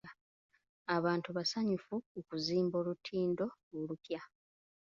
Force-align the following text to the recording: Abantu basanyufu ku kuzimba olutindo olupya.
Abantu 0.95 1.29
basanyufu 1.37 1.93
ku 2.11 2.19
kuzimba 2.27 2.75
olutindo 2.81 3.45
olupya. 3.77 4.21